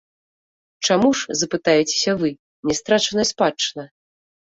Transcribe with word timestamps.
Чаму 0.85 1.09
ж, 1.19 1.35
запытаецеся 1.41 2.11
вы, 2.21 2.29
нястрачаная 2.71 3.27
спадчына? 3.33 3.85